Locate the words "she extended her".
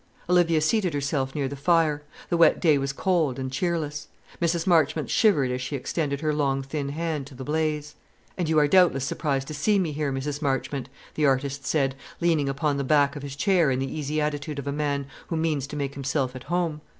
5.61-6.33